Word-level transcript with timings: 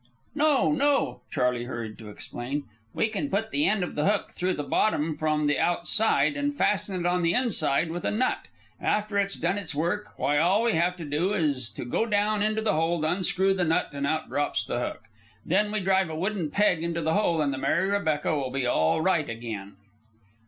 "No, 0.33 0.71
no," 0.71 1.21
Charley 1.29 1.65
hurried 1.65 1.99
to 1.99 2.09
explain. 2.09 2.63
"We 2.91 3.07
can 3.07 3.29
put 3.29 3.51
the 3.51 3.67
end 3.67 3.83
of 3.83 3.93
the 3.93 4.09
hook 4.09 4.31
through 4.31 4.55
the 4.55 4.63
bottom 4.63 5.15
from 5.15 5.45
the 5.45 5.59
outside, 5.59 6.35
and 6.35 6.55
fasten 6.55 6.99
it 7.05 7.07
on 7.07 7.21
the 7.21 7.35
inside 7.35 7.91
with 7.91 8.03
a 8.03 8.09
nut. 8.09 8.39
After 8.81 9.19
it's 9.19 9.35
done 9.35 9.59
its 9.59 9.75
work, 9.75 10.13
why, 10.17 10.39
all 10.39 10.63
we 10.63 10.73
have 10.73 10.95
to 10.95 11.05
do 11.05 11.33
is 11.33 11.69
to 11.73 11.85
go 11.85 12.07
down 12.07 12.41
into 12.41 12.63
the 12.63 12.73
hold, 12.73 13.05
unscrew 13.05 13.53
the 13.53 13.63
nut, 13.63 13.89
and 13.93 14.07
out 14.07 14.27
drops 14.27 14.63
the 14.63 14.79
hook. 14.79 15.01
Then 15.45 15.69
drive 15.83 16.09
a 16.09 16.15
wooden 16.15 16.49
peg 16.49 16.81
into 16.83 17.03
the 17.03 17.13
hole, 17.13 17.39
and 17.39 17.53
the 17.53 17.59
Mary 17.59 17.87
Rebecca 17.87 18.35
will 18.35 18.49
be 18.49 18.65
all 18.65 19.01
right 19.01 19.29
again." 19.29 19.75